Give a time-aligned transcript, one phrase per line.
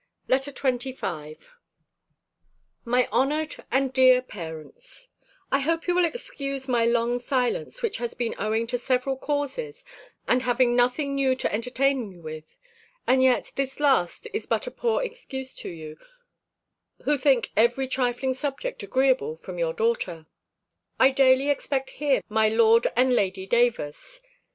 [0.27, 1.37] LETTER XXV
[2.85, 5.09] MY HONOURED AND DEAR PARENTS,
[5.51, 9.85] I hope you will excuse my long silence, which has been owing to several causes,
[10.27, 12.55] and having had nothing new to entertain you with:
[13.05, 15.99] and yet this last is but a poor excuse to you,
[17.03, 20.25] who think every trifling subject agreeable from your daughter.
[20.97, 24.19] I daily expect here my Lord and Lady Davers.